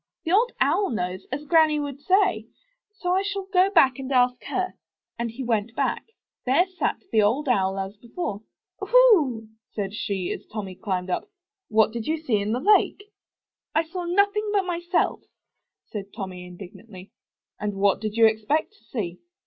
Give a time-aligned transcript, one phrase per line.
[0.23, 2.47] The Old Owl knows, as Granny would say;
[2.91, 4.73] so I shall go back and ask her."
[5.19, 5.71] And back he went.
[6.43, 8.41] There sat the Old Owl as before.
[8.81, 11.29] 0ohoo!" said she, as Tommy climbed up.
[11.69, 13.11] 'What did you see in the lake?"
[13.75, 15.19] *'I saw nothing but myself,"
[15.91, 17.11] said Tommy, indig nantly.
[17.61, 19.19] ''And what did you expect to see?"